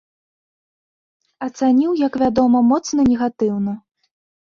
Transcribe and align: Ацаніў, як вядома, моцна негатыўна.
Ацаніў, 1.47 1.91
як 2.07 2.13
вядома, 2.23 2.57
моцна 2.71 3.05
негатыўна. 3.11 3.77